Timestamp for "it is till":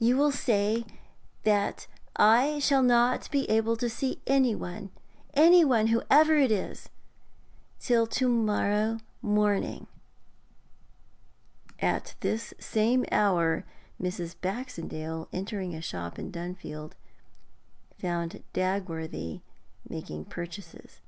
6.36-8.04